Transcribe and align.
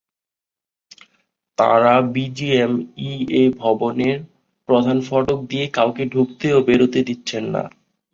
তাঁরা 1.57 1.93
বিজিএমইএ 2.13 3.43
ভবনের 3.57 4.17
প্রধান 4.69 4.97
ফটক 5.07 5.39
দিয়ে 5.49 5.65
কাউকে 5.73 6.03
ঢুকতে 6.13 6.47
ও 6.53 6.59
বেরোতে 6.67 6.99
দিচ্ছেন 7.09 7.43
না। 7.53 7.63